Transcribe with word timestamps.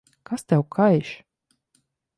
Kas 0.29 0.43
tev 0.49 0.63
kaiš? 0.77 1.13